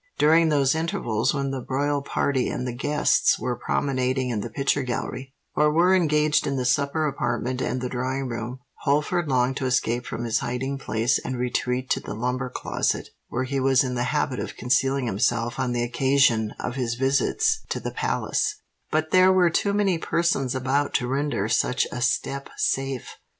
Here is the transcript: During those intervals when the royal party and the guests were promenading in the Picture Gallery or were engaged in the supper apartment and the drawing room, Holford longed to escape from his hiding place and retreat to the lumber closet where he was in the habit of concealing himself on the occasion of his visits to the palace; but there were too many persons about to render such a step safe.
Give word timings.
During 0.17 0.49
those 0.49 0.73
intervals 0.73 1.31
when 1.31 1.51
the 1.51 1.63
royal 1.69 2.01
party 2.01 2.49
and 2.49 2.65
the 2.67 2.73
guests 2.73 3.37
were 3.37 3.55
promenading 3.55 4.31
in 4.31 4.41
the 4.41 4.49
Picture 4.49 4.81
Gallery 4.81 5.35
or 5.53 5.71
were 5.71 5.93
engaged 5.93 6.47
in 6.47 6.55
the 6.55 6.65
supper 6.65 7.05
apartment 7.05 7.61
and 7.61 7.81
the 7.81 7.87
drawing 7.87 8.27
room, 8.27 8.61
Holford 8.79 9.27
longed 9.27 9.57
to 9.57 9.67
escape 9.67 10.07
from 10.07 10.23
his 10.23 10.39
hiding 10.39 10.79
place 10.79 11.19
and 11.23 11.37
retreat 11.37 11.87
to 11.91 11.99
the 11.99 12.15
lumber 12.15 12.49
closet 12.49 13.09
where 13.27 13.43
he 13.43 13.59
was 13.59 13.83
in 13.83 13.93
the 13.93 14.05
habit 14.05 14.39
of 14.39 14.57
concealing 14.57 15.05
himself 15.05 15.59
on 15.59 15.71
the 15.71 15.83
occasion 15.83 16.55
of 16.59 16.73
his 16.73 16.95
visits 16.95 17.59
to 17.69 17.79
the 17.79 17.91
palace; 17.91 18.55
but 18.89 19.11
there 19.11 19.31
were 19.31 19.51
too 19.51 19.71
many 19.71 19.99
persons 19.99 20.55
about 20.55 20.95
to 20.95 21.07
render 21.07 21.47
such 21.47 21.85
a 21.91 22.01
step 22.01 22.49
safe. 22.57 23.17